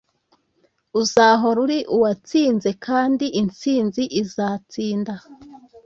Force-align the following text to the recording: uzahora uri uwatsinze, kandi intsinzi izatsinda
uzahora 1.01 1.57
uri 1.65 1.79
uwatsinze, 1.95 2.69
kandi 2.85 3.25
intsinzi 3.41 4.03
izatsinda 4.21 5.13